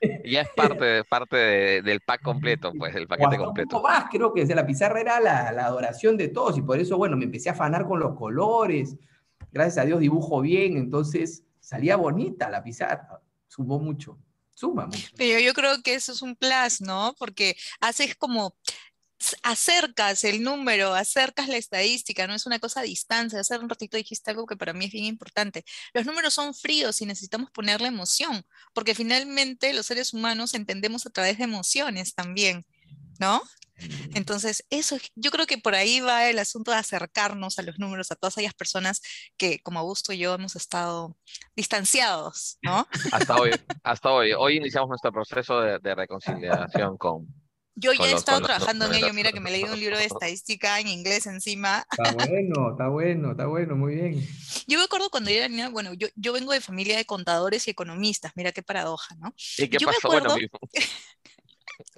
[0.25, 3.77] ya es parte, parte del pack completo, pues, el paquete completo.
[3.77, 6.97] Un poco más, creo que la pizarra era la, adoración de todos y por eso,
[6.97, 8.95] bueno, me empecé a afanar con los colores.
[9.57, 13.19] Gracias a Dios dibujo bien, entonces salía bonita la pizarra.
[13.47, 14.19] Sumó mucho,
[14.53, 15.09] suma mucho.
[15.17, 17.15] Pero yo creo que eso es un plus, ¿no?
[17.17, 18.55] Porque haces como
[19.41, 23.39] acercas el número, acercas la estadística, no es una cosa a distancia.
[23.39, 25.65] Hace un ratito dijiste algo que para mí es bien importante.
[25.91, 31.09] Los números son fríos y necesitamos ponerle emoción, porque finalmente los seres humanos entendemos a
[31.09, 32.63] través de emociones también,
[33.19, 33.41] ¿no?
[34.13, 38.11] Entonces, eso, yo creo que por ahí va el asunto de acercarnos a los números,
[38.11, 39.01] a todas aquellas personas
[39.37, 41.17] que, como Augusto y yo, hemos estado
[41.55, 42.87] distanciados, ¿no?
[43.13, 43.51] Hasta hoy,
[43.83, 44.33] hasta hoy.
[44.33, 47.27] Hoy iniciamos nuestro proceso de, de reconciliación con,
[47.75, 50.05] yo ya he estado trabajando en ello, mira que me he leído un libro de
[50.05, 51.85] estadística en inglés encima.
[51.91, 54.27] Está bueno, está bueno, está bueno, muy bien.
[54.67, 57.67] Yo me acuerdo cuando yo era niña, bueno, yo, yo vengo de familia de contadores
[57.67, 59.33] y economistas, mira qué paradoja, ¿no?
[59.57, 60.07] ¿Y qué Yo me pasó?
[60.07, 60.35] Bueno, acuerdo-
[60.73, 60.81] mi-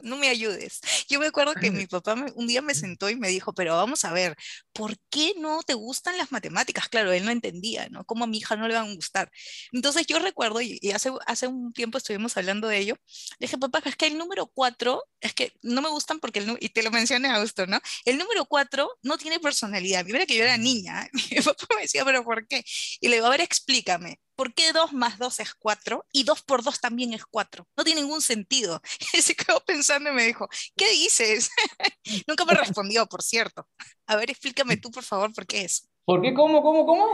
[0.02, 0.80] No me ayudes.
[1.10, 3.76] Yo me acuerdo que mi papá me- un día me sentó y me dijo, pero
[3.76, 4.36] vamos a ver,
[4.74, 6.90] ¿por qué no te gustan las matemáticas?
[6.90, 8.06] Claro, él no entendía, ¿no?
[8.06, 9.32] ¿Cómo a mi hija no le van a gustar?
[9.72, 12.96] Entonces yo recuerdo, y, y hace, hace un tiempo estuvimos hablando de ello,
[13.40, 16.58] le dije, papá, es que el número 4, es que no me gustan porque, el,
[16.60, 17.80] y te lo mencioné a gusto, ¿no?
[18.06, 20.06] El número 4 no tiene personalidad.
[20.06, 22.64] Mira que yo era niña, mi papá me decía, pero ¿por qué?
[23.00, 24.20] Y le digo, a ver, explícame.
[24.40, 27.68] ¿Por qué 2 más 2 es 4 y 2 por 2 también es 4?
[27.76, 28.82] No tiene ningún sentido.
[29.14, 30.48] Y se quedó pensando y me dijo,
[30.78, 31.52] ¿qué dices?
[32.26, 33.68] Nunca me respondió, por cierto.
[34.08, 35.90] A ver, explícame tú, por favor, por qué es.
[36.06, 36.34] ¿Por qué?
[36.34, 36.62] ¿Cómo?
[36.62, 36.86] ¿Cómo?
[36.86, 37.06] ¿Cómo?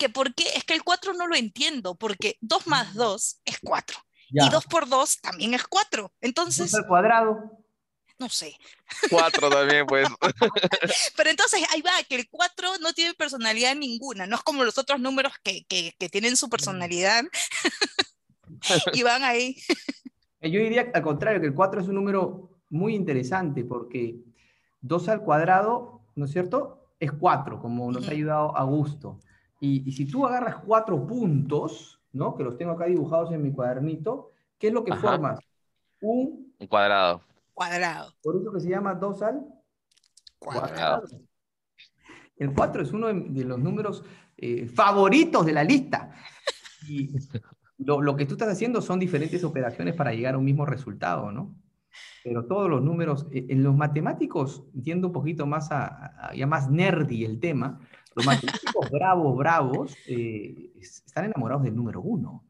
[0.00, 3.58] Que por qué, es que el 4 no lo entiendo, porque 2 más 2 es
[3.62, 3.96] 4
[4.32, 4.46] Ya.
[4.46, 6.12] y 2 por 2 también es 4.
[6.20, 7.38] Entonces, al cuadrado.
[8.18, 8.56] No sé.
[9.10, 10.08] Cuatro también, pues.
[11.16, 14.78] Pero entonces ahí va, que el 4 no tiene personalidad ninguna, no es como los
[14.78, 17.24] otros números que, que, que tienen su personalidad
[18.92, 19.56] y van ahí.
[20.40, 24.16] Eh, Yo diría al contrario, que el 4 es un número muy interesante porque
[24.80, 26.90] 2 al cuadrado, ¿no es cierto?
[26.98, 29.20] Es 4, como nos ha ayudado Augusto.
[29.60, 32.36] Y, y si tú agarras cuatro puntos, ¿no?
[32.36, 35.00] Que los tengo acá dibujados en mi cuadernito, ¿qué es lo que Ajá.
[35.00, 35.40] formas?
[36.00, 37.22] Un, Un cuadrado.
[37.56, 38.12] Cuadrado.
[38.22, 39.40] por eso que se llama 2 al
[40.38, 41.00] Cuadrado.
[41.00, 41.06] cuadrado.
[42.36, 44.04] El 4 es uno de, de los números
[44.36, 46.12] eh, favoritos de la lista.
[46.86, 47.08] Y
[47.78, 51.32] lo, lo que tú estás haciendo son diferentes operaciones para llegar a un mismo resultado,
[51.32, 51.56] ¿no?
[52.22, 56.46] Pero todos los números, eh, en los matemáticos, entiendo un poquito más, a, a- ya
[56.46, 57.80] más nerdy el tema,
[58.14, 62.44] los matemáticos bravos, bravos, eh, es- están enamorados del número uno.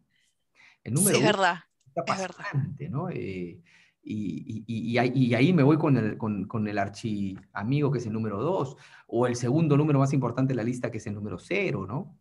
[0.83, 1.59] El número Sí, es uno verdad.
[1.95, 2.91] está es verdad.
[2.91, 3.09] ¿no?
[3.11, 3.63] Eh,
[4.09, 8.07] y, y- y- ahí, me voy con el, con, con el archi amigo que es
[8.07, 8.77] el número 2,
[9.09, 12.17] o el segundo número más importante de la lista que es el número 0, ¿no?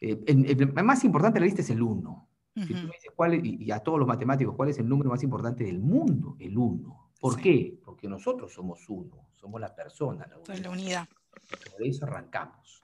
[0.00, 2.28] Eh, el, el más importante de la lista es el 1.
[2.54, 5.10] Si tú me dices cuál y, y a todos los matemáticos, ¿cuál es el número
[5.10, 6.36] más importante del mundo?
[6.38, 7.10] El 1.
[7.20, 7.42] ¿Por Sí.
[7.42, 7.78] qué?
[7.84, 10.26] Porque nosotros somos uno, somos la persona.
[10.26, 11.06] la Pues la unidad.
[11.06, 11.08] unidad.
[11.70, 12.82] Por eso arrancamos.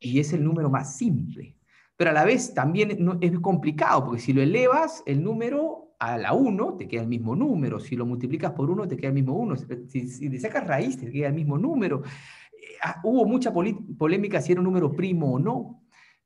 [0.00, 1.56] Y es el número más simple.
[1.96, 6.16] Pero a la vez también no- es complicado, porque si lo elevas el número a
[6.16, 7.80] la 1, te queda el mismo número.
[7.80, 9.56] Si lo multiplicas por 1, te queda el mismo 1.
[9.88, 12.02] Si, si le sacas raíz, te queda el mismo número.
[12.52, 15.82] Eh, ah, hubo mucha polémica si era un número primo o no.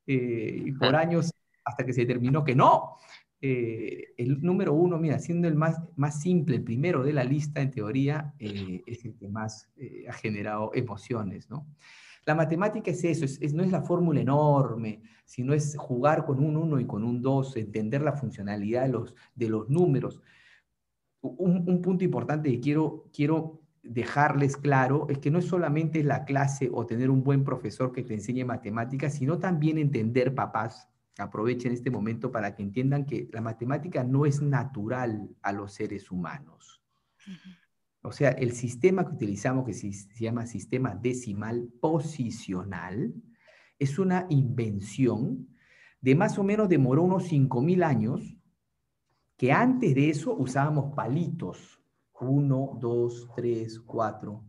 [0.06, 1.32] eh, y por años,
[1.64, 2.96] hasta que se determinó que no.
[3.40, 7.60] Eh, el número 1, mira, siendo el más, más simple, el primero de la lista,
[7.60, 9.68] en teoría, eh, es el que más
[10.08, 11.66] ha generado emociones, ¿no?
[12.24, 16.56] La matemática es eso, es- no es la fórmula enorme, sino es jugar con un
[16.56, 20.20] 1 y con un 2, entender la funcionalidad de los, de los números.
[21.20, 26.24] Un, un punto importante que quiero, quiero dejarles claro es que no es solamente la
[26.24, 31.72] clase o tener un buen profesor que te enseñe matemáticas, sino también entender, papás, aprovechen
[31.72, 36.82] este momento para que entiendan que la matemática no es natural a los seres humanos.
[38.02, 43.14] O sea, el sistema que utilizamos, que se, llama sistema decimal posicional,
[43.78, 45.48] es una invención
[46.00, 48.36] de más o menos demoró unos 5.000 años,
[49.36, 51.80] que antes de eso usábamos palitos.
[52.20, 54.32] 1, 2, 3, 4.
[54.32, 54.44] O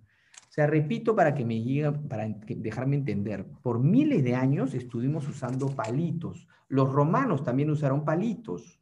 [0.49, 3.45] sea, repito para que me llegue, para dejarme entender.
[3.61, 6.47] Por miles de años estuvimos usando palitos.
[6.67, 8.79] Los romanos también usaron palitos.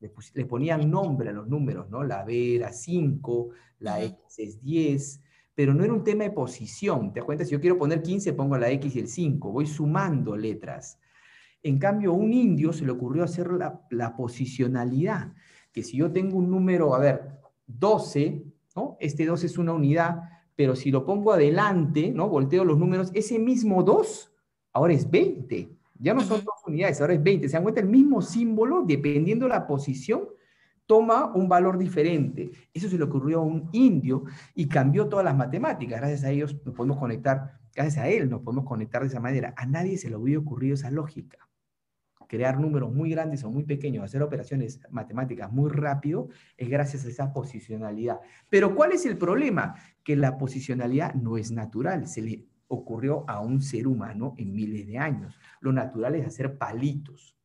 [0.00, 2.04] Le, le ponían nombre a los números, ¿no?
[2.04, 4.02] La B era 5, la.
[4.02, 5.22] X es 10,
[5.54, 7.12] pero no era un tema de posición.
[7.12, 7.44] ¿Te das cuenta?
[7.44, 11.00] Si yo quiero poner 15, pongo la X y el 5, voy sumando letras.
[11.62, 15.32] En cambio, a un indio se le ocurrió hacer la, la posicionalidad,
[15.72, 18.44] que si yo tengo un número, a ver, 12,
[18.76, 18.96] ¿no?
[19.00, 20.22] Este 2 es una unidad,
[20.54, 22.28] pero si lo pongo adelante, ¿no?
[22.28, 24.32] Volteo los números, ese mismo 2
[24.72, 25.77] ahora es 20.
[25.98, 27.48] Ya no son dos unidades, ahora es 20.
[27.48, 27.80] ¿Se dan cuenta?
[27.80, 30.28] El mismo símbolo, dependiendo de la posición,
[30.88, 32.50] toma un valor diferente.
[32.72, 36.00] Eso se le ocurrió a un indio y cambió todas las matemáticas.
[36.00, 39.52] Gracias a ellos nos podemos conectar, gracias a él nos podemos conectar de esa manera.
[39.56, 41.38] A nadie se le hubiera ocurrido esa lógica.
[42.26, 47.08] Crear números muy grandes o muy pequeños, hacer operaciones matemáticas muy rápido, es gracias a
[47.08, 48.20] esa posicionalidad.
[48.48, 49.74] Pero ¿cuál es el problema?
[50.02, 54.86] Que la posicionalidad no es natural, se le ocurrió a un ser humano en miles
[54.86, 55.34] de años.
[55.60, 57.36] Lo natural es hacer palitos.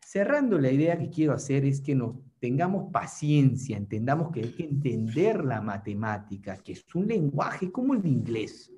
[0.00, 4.64] Cerrando la idea que quiero hacer es que nos tengamos paciencia, entendamos que hay que
[4.64, 8.72] entender la matemática, que es un lenguaje como el de inglés.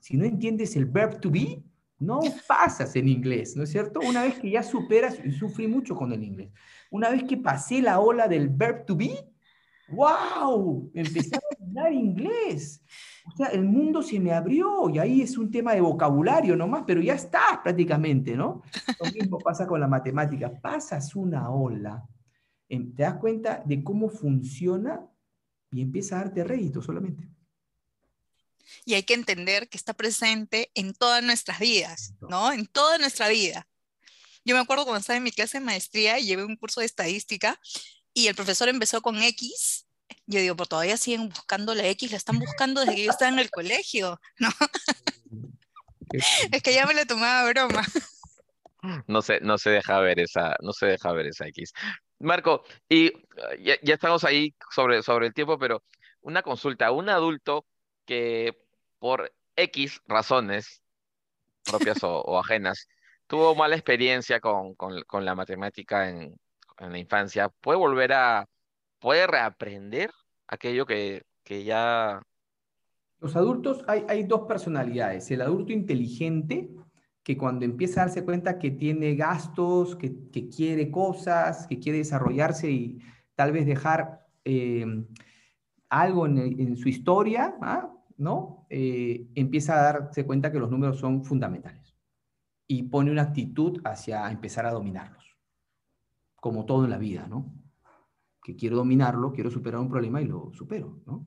[0.00, 1.62] Si no entiendes el verb to be,
[1.98, 4.00] no pasas en inglés, ¿no es cierto?
[4.00, 6.50] Una vez que ya superas, y sufrí mucho con el inglés,
[6.90, 9.12] una vez que pasé la ola del verb to be,
[9.88, 10.90] ¡wow!
[10.94, 11.40] Empecé a
[11.80, 12.82] hablar inglés.
[13.32, 16.84] O sea, el mundo se me abrió y ahí es un tema de vocabulario nomás,
[16.86, 18.62] pero ya estás prácticamente, ¿no?
[19.00, 20.52] Lo mismo pasa con la matemática.
[20.60, 22.04] Pasas una ola,
[22.68, 25.00] em, te das cuenta de cómo funciona
[25.70, 27.28] y empieza a darte rédito solamente.
[28.84, 32.52] Y hay que entender que está presente en todas nuestras vidas, ¿no?
[32.52, 33.68] En toda nuestra vida.
[34.44, 36.86] Yo me acuerdo cuando estaba en mi clase de maestría y llevé un curso de
[36.86, 37.60] estadística
[38.12, 39.86] y el profesor empezó con X.
[40.26, 43.30] Yo digo, pero todavía siguen buscando la X, la están buscando desde que yo estaba
[43.30, 44.48] en el colegio, ¿no?
[46.52, 47.82] es que ya me la tomaba broma.
[49.06, 51.72] No se, no se deja ver esa, no se deja ver esa X.
[52.18, 53.12] Marco, y
[53.60, 55.84] ya, ya estamos ahí sobre, sobre el tiempo, pero
[56.20, 57.64] una consulta, un adulto
[58.04, 58.56] que
[58.98, 60.82] por X razones,
[61.64, 62.88] propias o, ajenas,
[63.26, 66.36] tuvo mala experiencia con, con, la matemática en,
[66.78, 68.48] en, la infancia, ¿puede volver a,
[69.02, 70.10] puede reaprender
[70.46, 72.22] aquello que, que ya...
[73.18, 75.30] Los adultos, hay, hay dos personalidades.
[75.30, 76.70] El adulto inteligente,
[77.22, 81.98] que cuando empieza a darse cuenta que tiene gastos, que, que quiere cosas, que quiere
[81.98, 82.98] desarrollarse y
[83.34, 84.86] tal vez dejar eh,
[85.88, 87.92] algo en, en, su historia, ¿ah?
[88.16, 88.66] ¿no?
[88.70, 91.94] Eh, empieza a darse cuenta que los números son fundamentales
[92.66, 95.36] y pone una actitud hacia empezar a dominarlos,
[96.36, 97.52] como todo en la vida, ¿no?
[98.42, 101.26] Que quiero dominarlo, quiero superar un problema y lo supero, ¿no?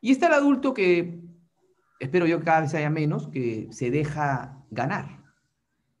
[0.00, 1.20] Y está el adulto que,
[1.98, 5.24] espero yo que cada vez haya menos, que se deja ganar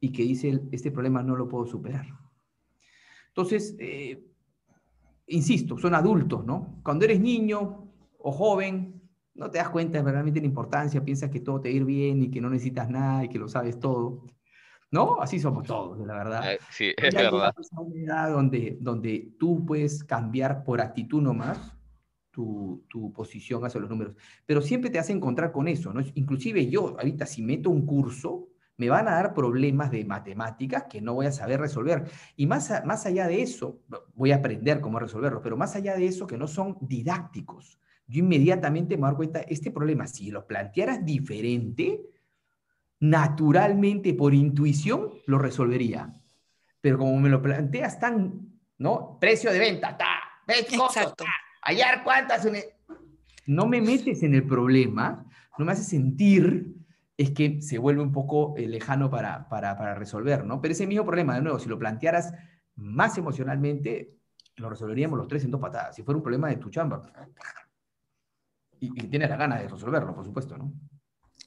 [0.00, 2.06] y que dice, este problema no lo puedo superar.
[3.28, 4.24] Entonces, eh,
[5.26, 6.80] insisto, son adultos, ¿no?
[6.82, 9.00] Cuando eres niño o joven,
[9.34, 11.84] no te das cuenta de realmente la importancia, piensas que todo te va a ir
[11.84, 14.26] bien y que no necesitas nada y que lo sabes todo.
[14.90, 15.20] ¿No?
[15.20, 16.52] Así somos todos, la verdad.
[16.52, 17.54] Eh, sí, es verdad.
[17.72, 21.76] una edad donde, donde tú puedes cambiar por actitud nomás
[22.30, 24.14] tu, tu posición hacia los números.
[24.46, 26.00] Pero siempre te hace encontrar con eso, ¿no?
[26.14, 28.48] Inclusive yo, ahorita, si meto un curso,
[28.78, 32.04] me van a dar problemas de matemáticas que no voy a saber resolver.
[32.36, 33.80] Y más, más allá de eso,
[34.14, 38.20] voy a aprender cómo resolverlo, pero más allá de eso, que no son didácticos yo
[38.20, 42.00] inmediatamente me doy cuenta, este problema, si lo plantearas diferente,
[43.00, 46.14] naturalmente, por intuición, lo resolvería.
[46.80, 49.18] Pero como me lo planteas tan, ¿no?
[49.20, 50.20] Precio de venta, ta,
[50.76, 51.26] costos, ta,
[51.62, 52.48] hallar cuántas...
[53.46, 55.24] No me metes en el problema,
[55.56, 56.74] no me hace sentir,
[57.16, 60.60] es que se vuelve un poco eh, lejano para, para, para resolver, ¿no?
[60.60, 62.32] Pero ese mismo problema, de nuevo, si lo plantearas
[62.76, 64.18] más emocionalmente,
[64.56, 65.96] lo resolveríamos los tres en dos patadas.
[65.96, 67.02] Si fuera un problema de tu chamba,
[68.78, 70.72] y, y tienes la gana de resolverlo, por supuesto, ¿no?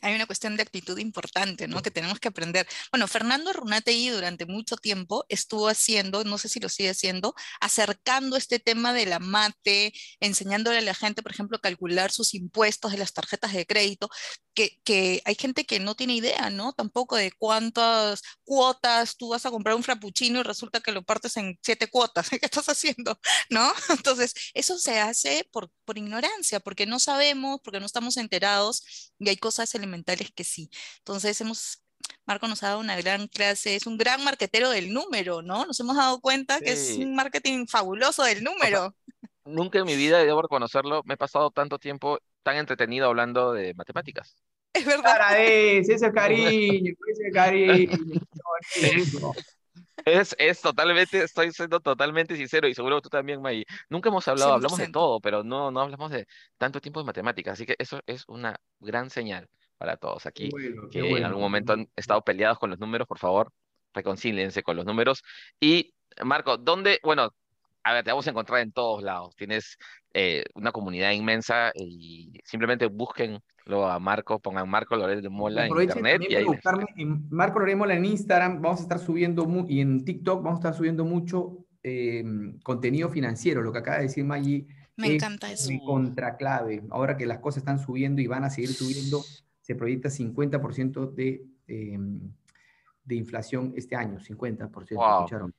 [0.01, 1.81] Hay una cuestión de actitud importante, ¿no?
[1.81, 2.67] Que tenemos que aprender.
[2.91, 8.37] Bueno, Fernando Runatei durante mucho tiempo estuvo haciendo, no sé si lo sigue haciendo, acercando
[8.37, 12.97] este tema de la mate, enseñándole a la gente, por ejemplo, calcular sus impuestos de
[12.97, 14.09] las tarjetas de crédito,
[14.53, 16.73] que, que hay gente que no tiene idea, ¿no?
[16.73, 21.37] Tampoco de cuántas cuotas tú vas a comprar un frappuccino y resulta que lo partes
[21.37, 22.29] en siete cuotas.
[22.29, 23.19] ¿Qué estás haciendo?
[23.49, 23.71] ¿No?
[23.89, 29.29] Entonces, eso se hace por, por ignorancia, porque no sabemos, porque no estamos enterados y
[29.29, 30.69] hay cosas elementales mentales que sí.
[30.99, 31.83] Entonces hemos,
[32.25, 35.65] Marco nos ha dado una gran clase, es un gran marquetero del número, ¿no?
[35.65, 38.95] Nos hemos dado cuenta que es un marketing fabuloso del número.
[39.45, 43.73] nunca en mi vida, debo reconocerlo, me he pasado tanto tiempo tan entretenido hablando de
[43.73, 44.35] matemáticas.
[44.73, 45.39] Es verdad.
[45.39, 47.97] ese es cariño, ese cariño.
[50.03, 53.63] Es, es totalmente, estoy siendo totalmente sincero y seguro tú también, May.
[53.87, 57.53] Nunca hemos hablado, hablamos de todo, pero no, no hablamos de tanto tiempo de matemáticas,
[57.53, 59.47] así que eso es una gran señal
[59.81, 60.51] para todos aquí,
[60.91, 63.51] que en algún momento han estado peleados con los números, por favor,
[63.95, 65.23] reconcíliense con los números.
[65.59, 65.91] Y
[66.23, 67.33] Marco, ¿dónde, bueno,
[67.83, 69.79] a ver, te vamos a encontrar en todos lados, tienes
[70.13, 73.41] eh, una comunidad inmensa y simplemente búsquenlo
[73.89, 76.21] a Marco, pongan Marco Loret de Mola en internet.
[76.29, 79.81] Y ahí buscarme en Marco Loret de Mola en Instagram, vamos a estar subiendo, y
[79.81, 82.23] en TikTok vamos a estar subiendo mucho eh,
[82.61, 84.67] contenido financiero, lo que acaba de decir Maggie.
[84.95, 85.71] Me encanta eso.
[85.83, 86.83] Contra clave.
[86.91, 89.23] Ahora que las cosas están subiendo y van a seguir subiendo,
[89.61, 92.19] se proyecta 50% de, em,
[93.03, 95.53] de inflación este año, 50%, escucharon.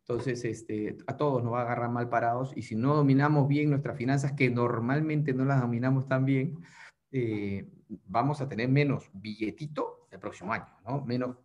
[0.00, 3.70] Entonces, este, a todos nos va a agarrar mal parados y si no dominamos bien
[3.70, 6.58] nuestras finanzas, que normalmente no las dominamos tan bien,
[7.10, 7.66] eh,
[8.06, 11.04] vamos a tener menos billetito el próximo año, ¿no?
[11.04, 11.36] Menos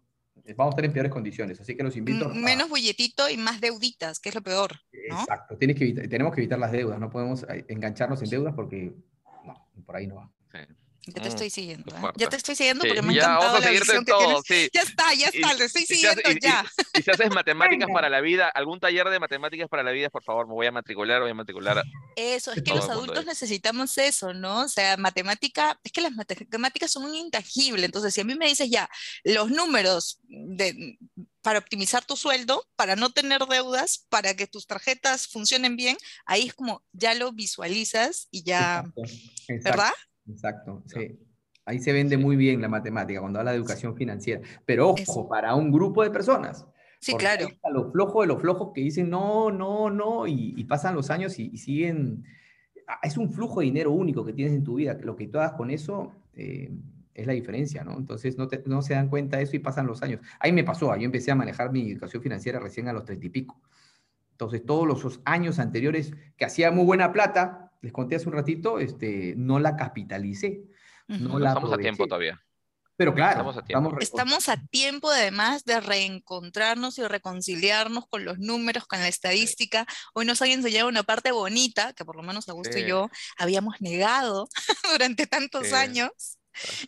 [0.56, 1.60] vamos a estar en peores condiciones.
[1.60, 2.30] Así que los invito.
[2.32, 4.74] M- Menos bulletito y más deuditas, que es lo peor,
[5.10, 5.20] ¿no?
[5.22, 5.58] Exacto.
[5.58, 7.00] Tienes que evitar- tenemos que evitar las deudas.
[7.00, 8.94] No podemos eh, engancharnos en deudas porque
[9.46, 10.32] no, por ahí no va.
[10.52, 10.60] Sí.
[11.08, 12.02] Ya te Mm, estoy siguiendo, ¿eh?
[12.16, 13.98] Ya te estoy siguiendo Sí, porque me ha ya, encantado vamos a la seguirte visión
[13.98, 14.44] en que todo, tienes.
[14.48, 14.70] sí.
[14.74, 16.72] Ya está, ya Y- está, lo estoy siguiendo y- ya.
[16.94, 20.24] Y si haces matemáticas para la vida, algún taller de matemáticas para la vida, por
[20.24, 21.84] favor, me voy a matricular, voy a matricular.
[22.16, 24.62] Eso, es que los adultos necesitamos eso, ¿no?
[24.62, 27.86] O sea, matemática, es que las matemáticas son un intangible.
[27.86, 28.90] Entonces, si a mí me dices ya,
[29.24, 30.98] los números de,
[31.42, 36.48] para optimizar tu sueldo, para no tener deudas, para que tus tarjetas funcionen bien, ahí
[36.48, 39.02] es como ya lo visualizas y ya, Exacto,
[39.48, 39.92] exacto, ¿verdad?
[40.30, 41.20] Exacto, sí.
[41.66, 44.42] Ahí se vende muy bien la matemática cuando habla de educación financiera.
[44.66, 45.28] Pero ojo, Eso.
[45.30, 46.66] para un grupo de personas.
[47.00, 47.48] Sí, claro.
[47.48, 51.10] está Los flojos de los flojos que dicen no, no, no, y, y pasan los
[51.12, 52.24] años y, y siguen.
[52.88, 54.98] ah, Es un flujo de dinero único que tienes en tu vida.
[55.02, 56.72] Lo que tú hagas con eso eh,
[57.14, 57.96] es la diferencia, ¿no?
[57.98, 60.20] Entonces no, te- no se dan cuenta de eso y pasan los años.
[60.40, 63.30] Ahí me pasó, yo empecé a manejar mi educación financiera recién a los treinta y
[63.30, 63.60] pico.
[64.32, 68.80] Entonces todos los años anteriores que hacía muy buena plata, les conté hace un ratito,
[68.80, 70.62] este, no la capitalicé.
[71.10, 71.20] Ujú.
[71.24, 72.10] No la Estamos a tiempo aproveché.
[72.10, 72.46] todavía.
[72.98, 74.00] Pero claro, Estamos a tiempo.
[74.00, 79.88] Estamos a tiempo además de reencontrarnos y reconciliarnos con los números, con la estadística.
[80.14, 82.88] Hoy nos han enseñado una parte bonita, que por lo menos Augusto y Sí.
[82.88, 83.10] yo
[83.40, 84.48] habíamos negado
[84.92, 85.74] durante tantos Sí.
[85.74, 86.38] años.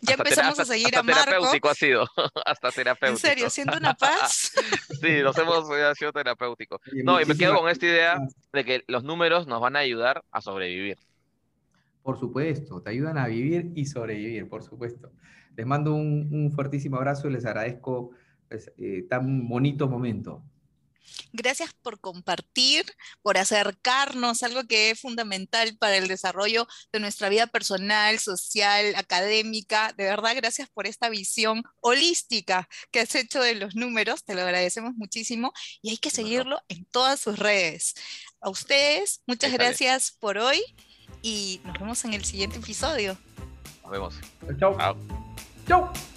[0.02, 1.24] Ya Hasta empezamos a seguir hasta a Marco.
[1.24, 2.06] terapéutico ha sido,
[2.44, 3.18] hasta En terapéutico.
[3.28, 4.52] serio, siendo una paz.
[5.00, 6.80] Sí, nos hemos ha sido terapéutico.
[6.92, 8.18] Oye, No, y me quedo con esta idea
[8.52, 10.98] de que los números nos van a ayudar a sobrevivir.
[12.02, 15.12] Por supuesto, te ayudan a vivir y sobrevivir, por supuesto.
[15.56, 18.10] Les mando un, un fuertísimo abrazo y les agradezco
[18.48, 20.42] pues, eh, tan bonito momento.
[21.32, 22.84] Gracias por compartir,
[23.22, 29.92] por acercarnos, algo que es fundamental para el desarrollo de nuestra vida personal, social, académica.
[29.96, 34.24] De verdad, gracias por esta visión holística que has hecho de los números.
[34.24, 35.52] Te lo agradecemos muchísimo
[35.82, 37.94] y hay que seguirlo en todas sus redes.
[38.40, 40.62] A ustedes, muchas gracias por hoy
[41.22, 43.16] y nos vemos en el siguiente episodio.
[43.82, 44.14] Nos vemos.
[44.58, 44.76] Chau.
[44.76, 44.96] Chao.
[45.66, 46.13] Chau.